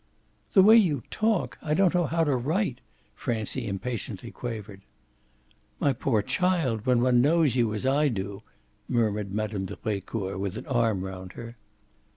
"The 0.53 0.63
way 0.63 0.77
you 0.77 1.03
talk! 1.11 1.59
I 1.61 1.75
don't 1.75 1.93
know 1.93 2.07
how 2.07 2.23
to 2.23 2.35
write," 2.35 2.81
Francie 3.13 3.67
impatiently 3.67 4.31
quavered. 4.31 4.81
"My 5.79 5.93
poor 5.93 6.23
child, 6.23 6.87
when 6.87 7.03
one 7.03 7.21
knows 7.21 7.55
you 7.55 7.71
as 7.75 7.85
I 7.85 8.07
do!" 8.07 8.41
murmured 8.89 9.31
Mme. 9.31 9.65
de 9.65 9.75
Brecourt 9.75 10.39
with 10.39 10.57
an 10.57 10.65
arm 10.65 11.03
round 11.05 11.33
her. 11.33 11.55